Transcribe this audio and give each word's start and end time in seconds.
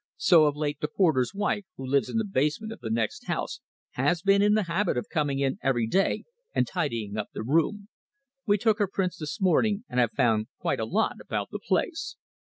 "So 0.17 0.45
of 0.45 0.55
late 0.55 0.79
the 0.81 0.87
porter's 0.87 1.35
wife, 1.35 1.65
who 1.77 1.85
lives 1.85 2.09
in 2.09 2.17
the 2.17 2.25
basement 2.25 2.73
of 2.73 2.79
the 2.79 2.89
next 2.89 3.27
house, 3.27 3.61
has 3.91 4.23
been 4.23 4.41
in 4.41 4.55
the 4.55 4.63
habit 4.63 4.97
of 4.97 5.09
coming 5.13 5.37
in 5.37 5.59
every 5.61 5.85
day 5.85 6.23
and 6.55 6.65
tidying 6.65 7.17
up 7.17 7.27
the 7.35 7.43
room. 7.43 7.87
We 8.47 8.57
took 8.57 8.79
her 8.79 8.87
prints 8.87 9.17
this 9.19 9.39
morning, 9.39 9.83
and 9.87 9.99
have 9.99 10.13
found 10.13 10.47
quite 10.57 10.79
a 10.79 10.85
lot 10.85 11.17
about 11.21 11.51
the 11.51 11.59
place. 11.59 12.15